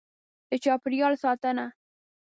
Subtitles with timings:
[0.49, 1.65] د چاپېریال ساتنه: